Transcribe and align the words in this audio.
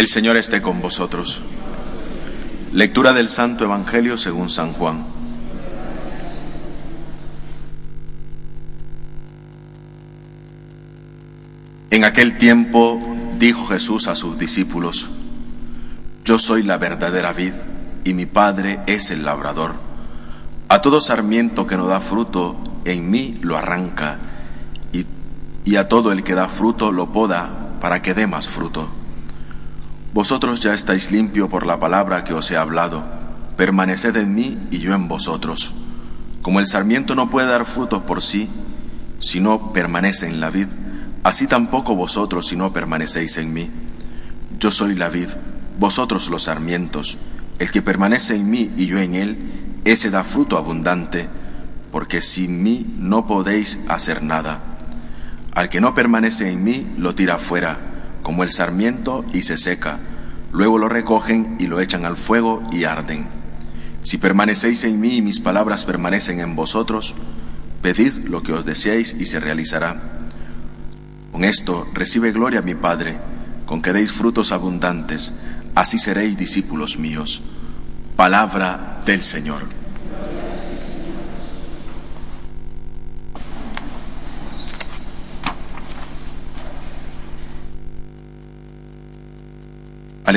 El 0.00 0.06
Señor 0.06 0.38
esté 0.38 0.62
con 0.62 0.80
vosotros. 0.80 1.42
Lectura 2.72 3.12
del 3.12 3.28
Santo 3.28 3.64
Evangelio 3.64 4.16
según 4.16 4.48
San 4.48 4.72
Juan. 4.72 5.04
En 11.90 12.04
aquel 12.04 12.38
tiempo 12.38 12.98
dijo 13.38 13.66
Jesús 13.66 14.08
a 14.08 14.14
sus 14.14 14.38
discípulos, 14.38 15.10
Yo 16.24 16.38
soy 16.38 16.62
la 16.62 16.78
verdadera 16.78 17.34
vid 17.34 17.52
y 18.02 18.14
mi 18.14 18.24
Padre 18.24 18.80
es 18.86 19.10
el 19.10 19.26
labrador. 19.26 19.74
A 20.70 20.80
todo 20.80 21.02
sarmiento 21.02 21.66
que 21.66 21.76
no 21.76 21.86
da 21.86 22.00
fruto, 22.00 22.58
en 22.86 23.10
mí 23.10 23.38
lo 23.42 23.58
arranca, 23.58 24.16
y, 24.94 25.04
y 25.66 25.76
a 25.76 25.90
todo 25.90 26.10
el 26.10 26.24
que 26.24 26.34
da 26.34 26.48
fruto 26.48 26.90
lo 26.90 27.12
poda 27.12 27.76
para 27.82 28.00
que 28.00 28.14
dé 28.14 28.26
más 28.26 28.48
fruto. 28.48 28.99
Vosotros 30.12 30.58
ya 30.60 30.74
estáis 30.74 31.12
limpio 31.12 31.48
por 31.48 31.64
la 31.64 31.78
palabra 31.78 32.24
que 32.24 32.34
os 32.34 32.50
he 32.50 32.56
hablado. 32.56 33.04
Permaneced 33.56 34.16
en 34.16 34.34
mí 34.34 34.58
y 34.72 34.78
yo 34.78 34.92
en 34.92 35.06
vosotros. 35.06 35.72
Como 36.42 36.58
el 36.58 36.66
sarmiento 36.66 37.14
no 37.14 37.30
puede 37.30 37.46
dar 37.46 37.64
frutos 37.64 38.02
por 38.02 38.20
sí, 38.20 38.48
si 39.20 39.38
no 39.38 39.72
permanece 39.72 40.26
en 40.26 40.40
la 40.40 40.50
vid, 40.50 40.66
así 41.22 41.46
tampoco 41.46 41.94
vosotros 41.94 42.48
si 42.48 42.56
no 42.56 42.72
permanecéis 42.72 43.36
en 43.36 43.52
mí. 43.52 43.70
Yo 44.58 44.72
soy 44.72 44.96
la 44.96 45.10
vid, 45.10 45.28
vosotros 45.78 46.28
los 46.28 46.44
sarmientos. 46.44 47.18
El 47.60 47.70
que 47.70 47.80
permanece 47.80 48.34
en 48.34 48.50
mí 48.50 48.68
y 48.76 48.86
yo 48.86 48.98
en 48.98 49.14
él, 49.14 49.38
ese 49.84 50.10
da 50.10 50.24
fruto 50.24 50.58
abundante, 50.58 51.28
porque 51.92 52.20
sin 52.20 52.64
mí 52.64 52.84
no 52.98 53.28
podéis 53.28 53.78
hacer 53.86 54.24
nada. 54.24 54.60
Al 55.54 55.68
que 55.68 55.80
no 55.80 55.94
permanece 55.94 56.50
en 56.50 56.64
mí, 56.64 56.94
lo 56.96 57.14
tira 57.14 57.38
fuera 57.38 57.89
como 58.22 58.42
el 58.42 58.50
sarmiento 58.50 59.24
y 59.32 59.42
se 59.42 59.56
seca. 59.56 59.98
Luego 60.52 60.78
lo 60.78 60.88
recogen 60.88 61.56
y 61.58 61.66
lo 61.66 61.80
echan 61.80 62.04
al 62.04 62.16
fuego 62.16 62.62
y 62.72 62.84
arden. 62.84 63.26
Si 64.02 64.18
permanecéis 64.18 64.84
en 64.84 65.00
mí 65.00 65.16
y 65.16 65.22
mis 65.22 65.40
palabras 65.40 65.84
permanecen 65.84 66.40
en 66.40 66.56
vosotros, 66.56 67.14
pedid 67.82 68.12
lo 68.24 68.42
que 68.42 68.52
os 68.52 68.64
deseéis 68.64 69.14
y 69.18 69.26
se 69.26 69.40
realizará. 69.40 70.00
Con 71.32 71.44
esto 71.44 71.86
recibe 71.94 72.32
gloria 72.32 72.62
mi 72.62 72.74
Padre, 72.74 73.18
con 73.66 73.82
que 73.82 73.92
deis 73.92 74.10
frutos 74.10 74.52
abundantes, 74.52 75.32
así 75.74 75.98
seréis 75.98 76.36
discípulos 76.36 76.98
míos. 76.98 77.42
Palabra 78.16 79.02
del 79.06 79.22
Señor. 79.22 79.79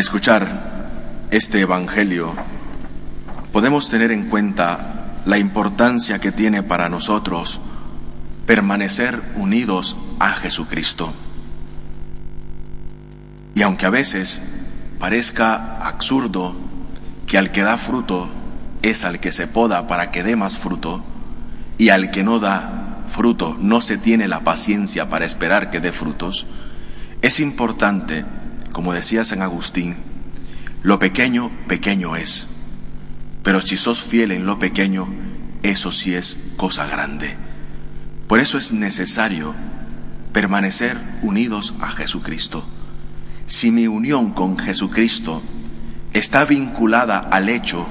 Escuchar 0.04 1.30
este 1.32 1.62
Evangelio, 1.62 2.34
podemos 3.54 3.90
tener 3.90 4.12
en 4.12 4.28
cuenta 4.28 5.14
la 5.26 5.38
importancia 5.38 6.20
que 6.20 6.34
tiene 6.34 6.62
para 6.62 6.90
nosotros 6.90 7.62
permanecer 8.46 9.22
unidos 9.36 9.96
a 10.20 10.34
Jesucristo. 10.34 11.14
Y 13.56 13.62
aunque 13.62 13.86
a 13.86 13.92
veces 13.92 14.42
parezca 15.00 15.78
absurdo 15.78 16.54
que 17.26 17.38
al 17.38 17.54
que 17.54 17.62
da 17.62 17.78
fruto 17.78 18.28
es 18.82 19.06
al 19.06 19.22
que 19.22 19.32
se 19.32 19.48
poda 19.48 19.88
para 19.88 20.12
que 20.12 20.24
dé 20.24 20.36
más 20.36 20.58
fruto, 20.58 21.02
y 21.78 21.90
al 21.90 22.12
que 22.12 22.26
no 22.26 22.40
da 22.40 23.06
fruto 23.08 23.56
no 23.58 23.80
se 23.80 23.98
tiene 23.98 24.28
la 24.28 24.42
paciencia 24.42 25.08
para 25.08 25.24
esperar 25.24 25.70
que 25.70 25.80
dé 25.80 25.94
frutos, 25.94 26.46
es 27.22 27.40
importante 27.40 28.26
como 28.74 28.92
decía 28.92 29.24
San 29.24 29.42
Agustín, 29.42 29.96
lo 30.82 31.00
pequeño, 31.00 31.50
pequeño 31.68 32.18
es. 32.18 32.50
Pero 33.44 33.62
si 33.62 33.78
sos 33.78 34.02
fiel 34.02 34.32
en 34.34 34.46
lo 34.46 34.60
pequeño, 34.60 35.08
eso 35.62 35.92
sí 35.92 36.14
es 36.14 36.54
cosa 36.58 36.86
grande. 36.88 37.38
Por 38.28 38.40
eso 38.40 38.58
es 38.58 38.74
necesario 38.74 39.54
permanecer 40.34 40.98
unidos 41.22 41.76
a 41.80 41.88
Jesucristo. 41.90 42.66
Si 43.46 43.72
mi 43.72 43.88
unión 43.88 44.32
con 44.32 44.58
Jesucristo 44.58 45.42
está 46.12 46.44
vinculada 46.44 47.20
al 47.20 47.50
hecho 47.50 47.88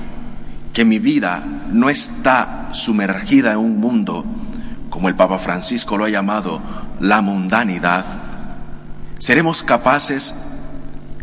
que 0.72 0.84
mi 0.84 0.98
vida 0.98 1.44
no 1.70 1.90
está 1.90 2.70
sumergida 2.72 3.52
en 3.52 3.58
un 3.58 3.78
mundo, 3.78 4.24
como 4.90 5.08
el 5.08 5.14
Papa 5.14 5.38
Francisco 5.38 5.96
lo 5.96 6.06
ha 6.06 6.10
llamado, 6.10 6.60
la 6.98 7.22
mundanidad, 7.22 8.04
seremos 9.18 9.62
capaces 9.62 10.34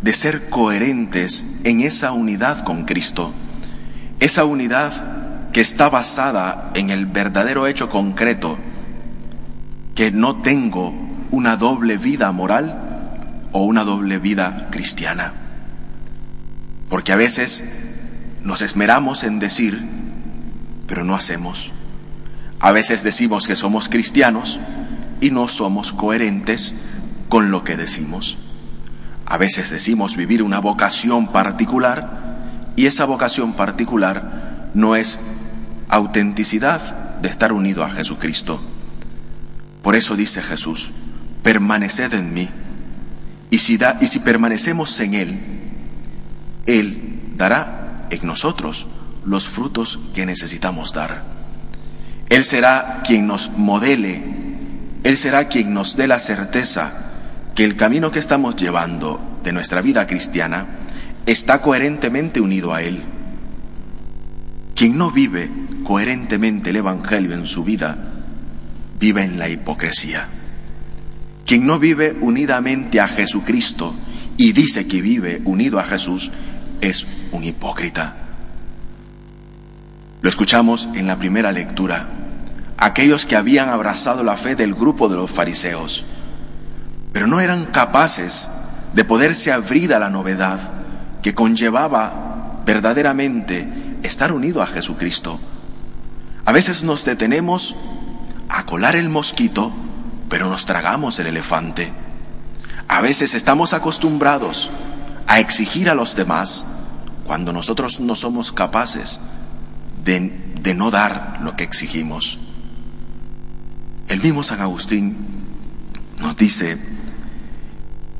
de 0.01 0.13
ser 0.13 0.49
coherentes 0.49 1.45
en 1.63 1.81
esa 1.81 2.11
unidad 2.11 2.63
con 2.63 2.85
Cristo, 2.85 3.33
esa 4.19 4.45
unidad 4.45 5.51
que 5.51 5.61
está 5.61 5.89
basada 5.89 6.71
en 6.75 6.89
el 6.89 7.05
verdadero 7.05 7.67
hecho 7.67 7.89
concreto, 7.89 8.57
que 9.95 10.11
no 10.11 10.37
tengo 10.41 10.93
una 11.31 11.57
doble 11.57 11.97
vida 11.97 12.31
moral 12.31 13.47
o 13.51 13.65
una 13.65 13.83
doble 13.83 14.19
vida 14.19 14.67
cristiana. 14.71 15.33
Porque 16.89 17.11
a 17.11 17.17
veces 17.17 17.97
nos 18.43 18.61
esmeramos 18.61 19.23
en 19.23 19.39
decir, 19.39 19.79
pero 20.87 21.03
no 21.03 21.15
hacemos. 21.15 21.71
A 22.59 22.71
veces 22.71 23.03
decimos 23.03 23.47
que 23.47 23.55
somos 23.55 23.89
cristianos 23.89 24.59
y 25.21 25.31
no 25.31 25.47
somos 25.47 25.93
coherentes 25.93 26.73
con 27.29 27.51
lo 27.51 27.63
que 27.63 27.77
decimos. 27.77 28.37
A 29.29 29.37
veces 29.37 29.69
decimos 29.69 30.17
vivir 30.17 30.41
una 30.41 30.59
vocación 30.59 31.27
particular 31.27 32.71
y 32.75 32.87
esa 32.87 33.05
vocación 33.05 33.53
particular 33.53 34.71
no 34.73 34.95
es 34.95 35.19
autenticidad 35.87 37.19
de 37.21 37.29
estar 37.29 37.53
unido 37.53 37.83
a 37.83 37.91
Jesucristo. 37.91 38.59
Por 39.83 39.95
eso 39.95 40.15
dice 40.15 40.41
Jesús, 40.41 40.91
permaneced 41.43 42.11
en 42.15 42.33
mí. 42.33 42.49
Y 43.51 43.59
si, 43.59 43.77
da, 43.77 43.97
y 44.01 44.07
si 44.07 44.19
permanecemos 44.19 44.99
en 44.99 45.13
Él, 45.13 45.39
Él 46.65 47.21
dará 47.37 48.07
en 48.09 48.25
nosotros 48.25 48.87
los 49.25 49.47
frutos 49.47 49.99
que 50.15 50.25
necesitamos 50.25 50.91
dar. 50.91 51.23
Él 52.29 52.43
será 52.43 53.03
quien 53.05 53.27
nos 53.27 53.51
modele, 53.57 54.23
Él 55.03 55.17
será 55.17 55.47
quien 55.49 55.71
nos 55.73 55.95
dé 55.97 56.07
la 56.07 56.17
certeza 56.17 57.08
que 57.59 57.65
el 57.65 57.75
camino 57.75 58.09
que 58.09 58.19
estamos 58.19 58.55
llevando 58.55 59.19
de 59.43 59.51
nuestra 59.51 59.81
vida 59.81 60.07
cristiana 60.07 60.65
está 61.25 61.61
coherentemente 61.61 62.39
unido 62.39 62.73
a 62.73 62.81
Él. 62.83 63.03
Quien 64.75 64.97
no 64.97 65.11
vive 65.11 65.51
coherentemente 65.83 66.69
el 66.69 66.77
Evangelio 66.77 67.33
en 67.33 67.45
su 67.45 67.65
vida, 67.65 67.97
vive 68.97 69.23
en 69.23 69.37
la 69.37 69.49
hipocresía. 69.49 70.25
Quien 71.45 71.67
no 71.67 71.79
vive 71.79 72.15
unidamente 72.21 73.01
a 73.01 73.09
Jesucristo 73.09 73.93
y 74.37 74.53
dice 74.53 74.87
que 74.87 75.01
vive 75.01 75.41
unido 75.43 75.79
a 75.79 75.83
Jesús, 75.83 76.31
es 76.79 77.07
un 77.33 77.43
hipócrita. 77.43 78.15
Lo 80.21 80.29
escuchamos 80.29 80.87
en 80.95 81.07
la 81.07 81.17
primera 81.17 81.51
lectura. 81.51 82.07
Aquellos 82.77 83.25
que 83.25 83.35
habían 83.35 83.67
abrazado 83.67 84.23
la 84.23 84.37
fe 84.37 84.55
del 84.55 84.75
grupo 84.75 85.09
de 85.09 85.17
los 85.17 85.29
fariseos 85.29 86.05
pero 87.13 87.27
no 87.27 87.39
eran 87.39 87.65
capaces 87.65 88.47
de 88.93 89.03
poderse 89.03 89.51
abrir 89.51 89.93
a 89.93 89.99
la 89.99 90.09
novedad 90.09 90.59
que 91.21 91.33
conllevaba 91.33 92.61
verdaderamente 92.65 93.67
estar 94.03 94.31
unido 94.31 94.61
a 94.61 94.67
Jesucristo. 94.67 95.39
A 96.45 96.51
veces 96.51 96.83
nos 96.83 97.05
detenemos 97.05 97.75
a 98.47 98.65
colar 98.65 98.95
el 98.95 99.09
mosquito, 99.09 99.71
pero 100.29 100.49
nos 100.49 100.65
tragamos 100.65 101.19
el 101.19 101.27
elefante. 101.27 101.91
A 102.87 103.01
veces 103.01 103.35
estamos 103.35 103.73
acostumbrados 103.73 104.71
a 105.27 105.39
exigir 105.39 105.89
a 105.89 105.95
los 105.95 106.15
demás 106.15 106.65
cuando 107.25 107.53
nosotros 107.53 107.99
no 107.99 108.15
somos 108.15 108.51
capaces 108.51 109.19
de, 110.03 110.53
de 110.61 110.73
no 110.73 110.89
dar 110.89 111.39
lo 111.41 111.55
que 111.55 111.63
exigimos. 111.63 112.39
El 114.07 114.21
mismo 114.21 114.41
San 114.41 114.61
Agustín 114.61 115.15
nos 116.19 116.35
dice 116.35 116.98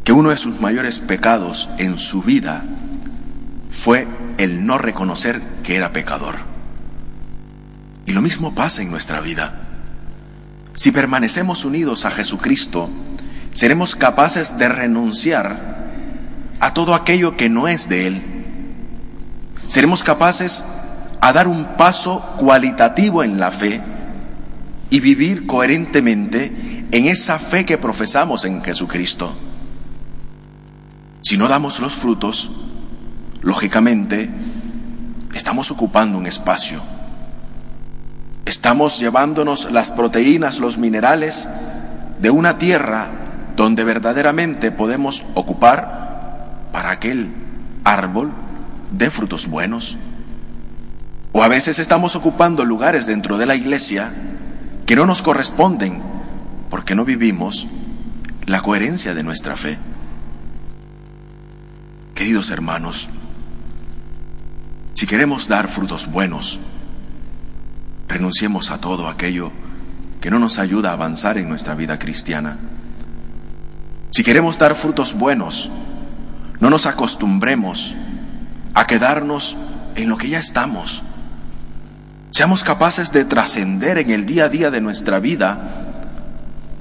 que 0.09 0.13
uno 0.13 0.31
de 0.31 0.37
sus 0.37 0.59
mayores 0.59 0.97
pecados 0.97 1.69
en 1.77 1.99
su 1.99 2.23
vida 2.23 2.63
fue 3.69 4.07
el 4.39 4.65
no 4.65 4.79
reconocer 4.79 5.39
que 5.61 5.75
era 5.75 5.93
pecador. 5.93 6.37
Y 8.07 8.13
lo 8.13 8.23
mismo 8.23 8.55
pasa 8.55 8.81
en 8.81 8.89
nuestra 8.89 9.21
vida. 9.21 9.53
Si 10.73 10.91
permanecemos 10.91 11.63
unidos 11.63 12.05
a 12.05 12.09
Jesucristo, 12.09 12.89
seremos 13.53 13.93
capaces 13.93 14.57
de 14.57 14.67
renunciar 14.67 15.77
a 16.59 16.73
todo 16.73 16.95
aquello 16.95 17.37
que 17.37 17.49
no 17.49 17.67
es 17.67 17.87
de 17.87 18.07
Él. 18.07 18.21
Seremos 19.67 20.03
capaces 20.03 20.63
a 21.21 21.33
dar 21.33 21.47
un 21.47 21.77
paso 21.77 22.19
cualitativo 22.39 23.23
en 23.23 23.39
la 23.39 23.51
fe 23.51 23.79
y 24.89 25.01
vivir 25.01 25.45
coherentemente 25.45 26.87
en 26.91 27.05
esa 27.05 27.37
fe 27.37 27.63
que 27.63 27.77
profesamos 27.77 28.43
en 28.45 28.63
Jesucristo. 28.63 29.35
Si 31.29 31.37
no 31.37 31.47
damos 31.47 31.79
los 31.79 31.93
frutos, 31.93 32.49
lógicamente 33.43 34.31
estamos 35.35 35.69
ocupando 35.69 36.17
un 36.17 36.25
espacio. 36.25 36.81
Estamos 38.45 38.97
llevándonos 38.97 39.71
las 39.71 39.91
proteínas, 39.91 40.57
los 40.57 40.79
minerales 40.79 41.47
de 42.19 42.31
una 42.31 42.57
tierra 42.57 43.11
donde 43.55 43.83
verdaderamente 43.83 44.71
podemos 44.71 45.23
ocupar 45.35 46.69
para 46.71 46.89
aquel 46.89 47.29
árbol 47.83 48.31
de 48.89 49.11
frutos 49.11 49.45
buenos. 49.45 49.99
O 51.31 51.43
a 51.43 51.47
veces 51.47 51.77
estamos 51.77 52.15
ocupando 52.15 52.65
lugares 52.65 53.05
dentro 53.05 53.37
de 53.37 53.45
la 53.45 53.53
iglesia 53.53 54.11
que 54.87 54.95
no 54.95 55.05
nos 55.05 55.21
corresponden 55.21 56.01
porque 56.71 56.95
no 56.95 57.05
vivimos 57.05 57.67
la 58.47 58.61
coherencia 58.61 59.13
de 59.13 59.21
nuestra 59.21 59.55
fe. 59.55 59.77
Queridos 62.19 62.49
hermanos, 62.49 63.07
si 64.93 65.07
queremos 65.07 65.47
dar 65.47 65.69
frutos 65.69 66.07
buenos, 66.11 66.59
renunciemos 68.09 68.71
a 68.71 68.81
todo 68.81 69.07
aquello 69.07 69.53
que 70.19 70.29
no 70.29 70.37
nos 70.37 70.59
ayuda 70.59 70.89
a 70.89 70.93
avanzar 70.95 71.37
en 71.37 71.47
nuestra 71.47 71.75
vida 71.75 71.97
cristiana. 71.97 72.57
Si 74.09 74.21
queremos 74.21 74.57
dar 74.57 74.75
frutos 74.75 75.13
buenos, 75.13 75.71
no 76.59 76.69
nos 76.69 76.87
acostumbremos 76.87 77.95
a 78.73 78.85
quedarnos 78.85 79.55
en 79.95 80.09
lo 80.09 80.17
que 80.17 80.27
ya 80.27 80.39
estamos. 80.39 81.03
Seamos 82.31 82.65
capaces 82.65 83.13
de 83.13 83.23
trascender 83.23 83.97
en 83.97 84.09
el 84.09 84.25
día 84.25 84.43
a 84.43 84.49
día 84.49 84.71
de 84.71 84.81
nuestra 84.81 85.19
vida 85.19 85.85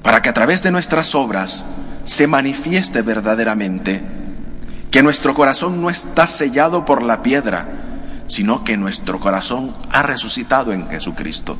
para 0.03 0.21
que 0.21 0.27
a 0.27 0.33
través 0.33 0.63
de 0.63 0.71
nuestras 0.71 1.15
obras 1.15 1.63
se 2.03 2.27
manifieste 2.27 3.01
verdaderamente 3.03 4.18
que 4.91 5.03
nuestro 5.03 5.33
corazón 5.35 5.81
no 5.81 5.89
está 5.89 6.25
sellado 6.25 6.85
por 6.85 7.03
la 7.03 7.21
piedra, 7.21 7.67
sino 8.27 8.63
que 8.63 8.77
nuestro 8.77 9.19
corazón 9.19 9.73
ha 9.91 10.03
resucitado 10.03 10.73
en 10.73 10.87
Jesucristo. 10.89 11.57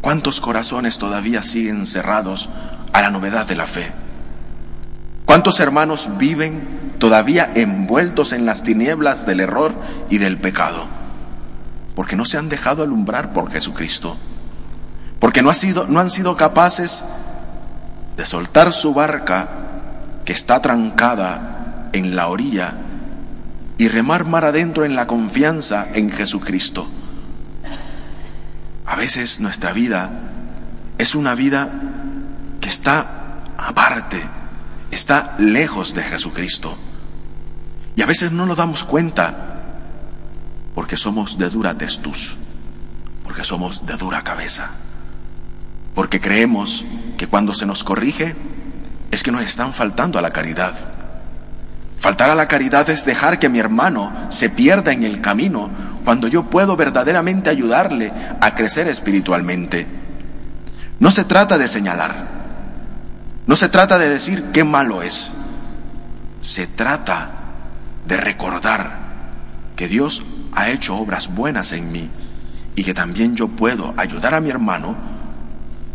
¿Cuántos 0.00 0.40
corazones 0.40 0.98
todavía 0.98 1.42
siguen 1.42 1.84
cerrados 1.86 2.48
a 2.92 3.02
la 3.02 3.10
novedad 3.10 3.46
de 3.46 3.56
la 3.56 3.66
fe? 3.66 3.92
¿Cuántos 5.26 5.60
hermanos 5.60 6.10
viven 6.16 6.94
todavía 6.98 7.50
envueltos 7.54 8.32
en 8.32 8.46
las 8.46 8.62
tinieblas 8.62 9.26
del 9.26 9.40
error 9.40 9.74
y 10.08 10.18
del 10.18 10.38
pecado? 10.38 10.86
Porque 11.94 12.16
no 12.16 12.24
se 12.24 12.38
han 12.38 12.48
dejado 12.48 12.82
alumbrar 12.82 13.32
por 13.32 13.50
Jesucristo. 13.50 14.16
Porque 15.20 15.42
no, 15.42 15.52
sido, 15.52 15.86
no 15.86 16.00
han 16.00 16.10
sido 16.10 16.36
capaces 16.36 17.04
de 18.16 18.24
soltar 18.24 18.72
su 18.72 18.94
barca 18.94 19.48
que 20.24 20.32
está 20.32 20.62
trancada 20.62 21.57
en 21.92 22.16
la 22.16 22.28
orilla 22.28 22.74
y 23.78 23.88
remar 23.88 24.24
mar 24.24 24.44
adentro 24.44 24.84
en 24.84 24.96
la 24.96 25.06
confianza 25.06 25.86
en 25.94 26.10
Jesucristo. 26.10 26.86
A 28.86 28.96
veces 28.96 29.38
nuestra 29.40 29.72
vida 29.72 30.10
es 30.98 31.14
una 31.14 31.34
vida 31.34 31.68
que 32.60 32.68
está 32.68 33.44
aparte, 33.56 34.20
está 34.90 35.36
lejos 35.38 35.94
de 35.94 36.02
Jesucristo. 36.02 36.76
Y 37.94 38.02
a 38.02 38.06
veces 38.06 38.32
no 38.32 38.46
nos 38.46 38.56
damos 38.56 38.84
cuenta 38.84 39.62
porque 40.74 40.96
somos 40.96 41.38
de 41.38 41.50
dura 41.50 41.76
testus, 41.76 42.36
porque 43.24 43.44
somos 43.44 43.84
de 43.86 43.96
dura 43.96 44.22
cabeza, 44.22 44.70
porque 45.94 46.20
creemos 46.20 46.84
que 47.16 47.26
cuando 47.26 47.52
se 47.52 47.66
nos 47.66 47.84
corrige 47.84 48.36
es 49.10 49.22
que 49.22 49.32
nos 49.32 49.42
están 49.42 49.72
faltando 49.72 50.18
a 50.18 50.22
la 50.22 50.30
caridad. 50.30 50.74
Faltar 51.98 52.30
a 52.30 52.34
la 52.34 52.46
caridad 52.46 52.88
es 52.90 53.04
dejar 53.04 53.38
que 53.38 53.48
mi 53.48 53.58
hermano 53.58 54.12
se 54.28 54.50
pierda 54.50 54.92
en 54.92 55.02
el 55.02 55.20
camino 55.20 55.68
cuando 56.04 56.28
yo 56.28 56.44
puedo 56.44 56.76
verdaderamente 56.76 57.50
ayudarle 57.50 58.12
a 58.40 58.54
crecer 58.54 58.86
espiritualmente. 58.86 59.86
No 61.00 61.10
se 61.10 61.24
trata 61.24 61.58
de 61.58 61.66
señalar, 61.66 62.26
no 63.46 63.56
se 63.56 63.68
trata 63.68 63.98
de 63.98 64.08
decir 64.08 64.44
qué 64.52 64.62
malo 64.62 65.02
es, 65.02 65.32
se 66.40 66.66
trata 66.66 67.30
de 68.06 68.16
recordar 68.16 69.08
que 69.76 69.88
Dios 69.88 70.22
ha 70.54 70.70
hecho 70.70 70.96
obras 70.96 71.34
buenas 71.34 71.72
en 71.72 71.90
mí 71.92 72.08
y 72.76 72.84
que 72.84 72.94
también 72.94 73.36
yo 73.36 73.48
puedo 73.48 73.92
ayudar 73.96 74.34
a 74.34 74.40
mi 74.40 74.50
hermano 74.50 74.96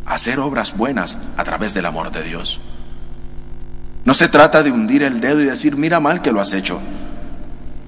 a 0.05 0.15
hacer 0.15 0.39
obras 0.39 0.75
buenas 0.75 1.17
a 1.37 1.43
través 1.43 1.73
del 1.73 1.85
amor 1.85 2.11
de 2.11 2.23
Dios. 2.23 2.59
No 4.05 4.13
se 4.13 4.27
trata 4.27 4.63
de 4.63 4.71
hundir 4.71 5.03
el 5.03 5.19
dedo 5.19 5.41
y 5.41 5.45
decir, 5.45 5.77
mira 5.77 5.99
mal 5.99 6.21
que 6.21 6.31
lo 6.31 6.41
has 6.41 6.53
hecho. 6.53 6.79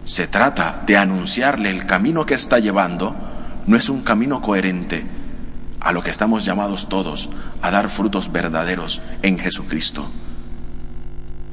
Se 0.05 0.27
trata 0.27 0.83
de 0.85 0.97
anunciarle 0.97 1.69
el 1.69 1.85
camino 1.85 2.25
que 2.25 2.35
está 2.35 2.59
llevando, 2.59 3.15
no 3.67 3.75
es 3.75 3.89
un 3.89 4.01
camino 4.01 4.41
coherente 4.41 5.05
a 5.81 5.91
lo 5.91 6.01
que 6.01 6.09
estamos 6.09 6.45
llamados 6.45 6.89
todos 6.89 7.29
a 7.61 7.69
dar 7.69 7.89
frutos 7.89 8.31
verdaderos 8.31 9.01
en 9.21 9.37
Jesucristo. 9.37 10.05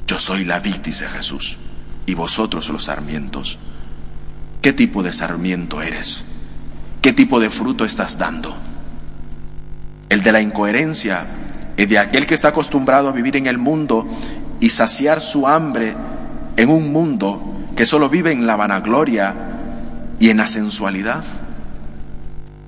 Yo 0.07 0.17
soy 0.17 0.45
la 0.45 0.59
vid, 0.59 0.77
dice 0.77 1.07
Jesús, 1.07 1.57
y 2.05 2.13
vosotros 2.13 2.69
los 2.69 2.85
sarmientos. 2.85 3.59
¿Qué 4.61 4.73
tipo 4.73 5.03
de 5.03 5.11
sarmiento 5.11 5.81
eres? 5.81 6.25
¿Qué 7.01 7.13
tipo 7.13 7.39
de 7.39 7.49
fruto 7.49 7.85
estás 7.85 8.17
dando? 8.17 8.55
El 10.09 10.23
de 10.23 10.31
la 10.31 10.41
incoherencia, 10.41 11.25
el 11.75 11.87
de 11.87 11.99
aquel 11.99 12.25
que 12.25 12.33
está 12.33 12.49
acostumbrado 12.49 13.09
a 13.09 13.11
vivir 13.11 13.35
en 13.35 13.47
el 13.47 13.57
mundo 13.57 14.07
y 14.63 14.69
saciar 14.69 15.19
su 15.19 15.45
hambre 15.45 15.93
en 16.55 16.69
un 16.69 16.93
mundo 16.93 17.67
que 17.75 17.85
solo 17.85 18.07
vive 18.07 18.31
en 18.31 18.47
la 18.47 18.55
vanagloria 18.55 19.35
y 20.21 20.29
en 20.29 20.37
la 20.37 20.47
sensualidad. 20.47 21.21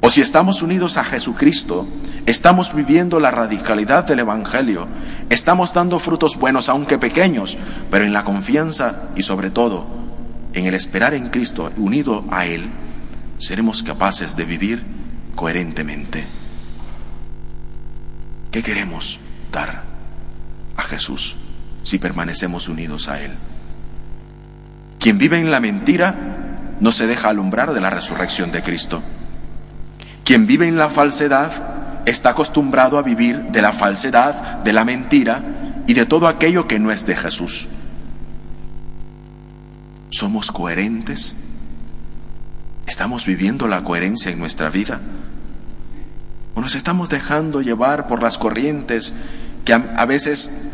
O 0.01 0.09
si 0.09 0.19
estamos 0.19 0.61
unidos 0.61 0.97
a 0.97 1.05
Jesucristo, 1.05 1.87
estamos 2.25 2.75
viviendo 2.75 3.21
la 3.21 3.31
radicalidad 3.31 4.03
del 4.03 4.19
Evangelio, 4.19 4.89
estamos 5.29 5.73
dando 5.73 5.97
frutos 5.97 6.35
buenos, 6.35 6.67
aunque 6.67 6.97
pequeños, 6.97 7.57
pero 7.89 8.03
en 8.03 8.11
la 8.11 8.25
confianza 8.25 9.11
y 9.15 9.23
sobre 9.23 9.49
todo 9.49 9.85
en 10.51 10.65
el 10.65 10.73
esperar 10.73 11.13
en 11.13 11.29
Cristo, 11.29 11.71
unido 11.77 12.25
a 12.29 12.45
Él, 12.45 12.65
seremos 13.37 13.83
capaces 13.83 14.35
de 14.35 14.43
vivir 14.43 14.83
coherentemente. 15.33 16.25
¿Qué 18.51 18.61
queremos 18.61 19.21
dar 19.49 19.83
a 20.75 20.83
Jesús? 20.83 21.37
Si 21.85 21.99
permanecemos 21.99 22.67
unidos 22.67 23.07
a 23.07 23.21
Él. 23.21 23.31
Quien 24.99 25.17
vive 25.17 25.37
en 25.37 25.51
la 25.51 25.61
mentira 25.61 26.75
no 26.81 26.91
se 26.91 27.07
deja 27.07 27.29
alumbrar 27.29 27.73
de 27.73 27.79
la 27.79 27.91
resurrección 27.91 28.51
de 28.51 28.61
Cristo. 28.61 29.01
Quien 30.25 30.47
vive 30.47 30.67
en 30.67 30.77
la 30.77 30.89
falsedad 30.89 31.51
está 32.05 32.31
acostumbrado 32.31 32.97
a 32.97 33.03
vivir 33.03 33.45
de 33.51 33.61
la 33.61 33.71
falsedad, 33.71 34.63
de 34.63 34.73
la 34.73 34.83
mentira 34.83 35.83
y 35.87 35.93
de 35.93 36.05
todo 36.05 36.27
aquello 36.27 36.67
que 36.67 36.79
no 36.79 36.91
es 36.91 37.05
de 37.05 37.15
Jesús. 37.15 37.67
¿Somos 40.09 40.51
coherentes? 40.51 41.35
¿Estamos 42.87 43.25
viviendo 43.25 43.67
la 43.67 43.83
coherencia 43.83 44.31
en 44.31 44.39
nuestra 44.39 44.69
vida? 44.69 45.01
¿O 46.55 46.61
nos 46.61 46.75
estamos 46.75 47.09
dejando 47.09 47.61
llevar 47.61 48.07
por 48.07 48.23
las 48.23 48.37
corrientes 48.37 49.13
que 49.65 49.73
a, 49.73 50.05
veces 50.05 50.64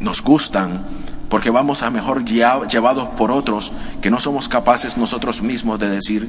nos 0.00 0.22
gustan, 0.22 0.82
porque 1.28 1.50
vamos 1.50 1.82
a 1.82 1.90
mejor 1.90 2.24
llevados 2.24 3.08
por 3.16 3.30
otros 3.30 3.72
que 4.00 4.10
no 4.10 4.20
somos 4.20 4.48
capaces 4.48 4.96
nosotros 4.96 5.42
mismos 5.42 5.78
de 5.78 5.88
decir, 5.88 6.28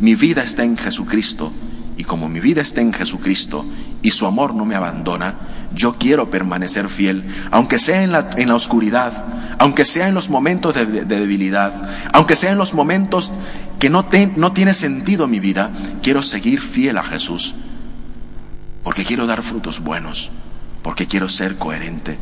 mi 0.00 0.14
vida 0.14 0.42
está 0.42 0.64
en 0.64 0.76
Jesucristo, 0.76 1.52
y 1.98 2.04
como 2.04 2.28
mi 2.28 2.38
vida 2.38 2.62
está 2.62 2.80
en 2.80 2.92
Jesucristo 2.92 3.64
y 4.02 4.12
su 4.12 4.24
amor 4.24 4.54
no 4.54 4.64
me 4.64 4.76
abandona, 4.76 5.34
yo 5.74 5.96
quiero 5.98 6.30
permanecer 6.30 6.88
fiel, 6.88 7.24
aunque 7.50 7.80
sea 7.80 8.04
en 8.04 8.12
la, 8.12 8.30
en 8.36 8.48
la 8.48 8.54
oscuridad, 8.54 9.12
aunque 9.58 9.84
sea 9.84 10.06
en 10.06 10.14
los 10.14 10.30
momentos 10.30 10.76
de, 10.76 10.86
debilidad, 11.04 11.72
aunque 12.12 12.36
sea 12.36 12.52
en 12.52 12.58
los 12.58 12.72
momentos 12.72 13.32
que 13.80 13.90
no, 13.90 14.06
no 14.36 14.52
tiene 14.52 14.74
sentido 14.74 15.26
mi 15.26 15.40
vida, 15.40 15.72
quiero 16.00 16.22
seguir 16.22 16.60
fiel 16.60 16.98
a 16.98 17.02
Jesús, 17.02 17.56
porque 18.84 19.04
quiero 19.04 19.26
dar 19.26 19.42
frutos 19.42 19.80
buenos, 19.80 20.30
porque 20.82 21.08
quiero 21.08 21.28
ser 21.28 21.56
coherente 21.56 22.16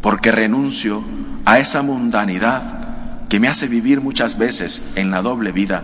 porque 0.00 0.32
renuncio 0.32 1.02
a 1.44 1.58
esa 1.58 1.82
mundanidad 1.82 3.28
que 3.28 3.40
me 3.40 3.48
hace 3.48 3.68
vivir 3.68 4.00
muchas 4.00 4.38
veces 4.38 4.82
en 4.96 5.10
la 5.10 5.22
doble 5.22 5.52
vida, 5.52 5.82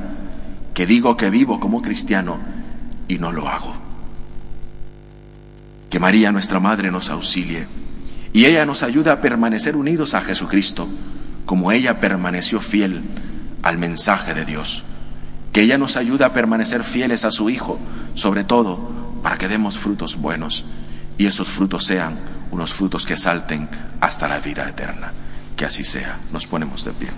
que 0.74 0.86
digo 0.86 1.16
que 1.16 1.30
vivo 1.30 1.60
como 1.60 1.82
cristiano 1.82 2.38
y 3.08 3.18
no 3.18 3.32
lo 3.32 3.48
hago. 3.48 3.74
Que 5.90 6.00
María, 6.00 6.32
nuestra 6.32 6.60
Madre, 6.60 6.90
nos 6.90 7.10
auxilie 7.10 7.66
y 8.32 8.46
ella 8.46 8.66
nos 8.66 8.82
ayude 8.82 9.10
a 9.10 9.20
permanecer 9.22 9.76
unidos 9.76 10.14
a 10.14 10.20
Jesucristo, 10.20 10.88
como 11.46 11.72
ella 11.72 12.00
permaneció 12.00 12.60
fiel 12.60 13.02
al 13.62 13.78
mensaje 13.78 14.34
de 14.34 14.44
Dios. 14.44 14.84
Que 15.52 15.62
ella 15.62 15.78
nos 15.78 15.96
ayude 15.96 16.24
a 16.24 16.32
permanecer 16.32 16.84
fieles 16.84 17.24
a 17.24 17.30
su 17.30 17.48
Hijo, 17.48 17.78
sobre 18.14 18.44
todo 18.44 18.90
para 19.22 19.38
que 19.38 19.48
demos 19.48 19.78
frutos 19.78 20.16
buenos 20.16 20.66
y 21.18 21.26
esos 21.26 21.48
frutos 21.48 21.84
sean 21.84 22.16
unos 22.50 22.72
frutos 22.72 23.06
que 23.06 23.16
salten 23.16 23.68
hasta 24.00 24.28
la 24.28 24.38
vida 24.38 24.68
eterna. 24.68 25.12
Que 25.56 25.64
así 25.64 25.84
sea. 25.84 26.18
Nos 26.32 26.46
ponemos 26.46 26.84
de 26.84 26.92
pie. 26.92 27.08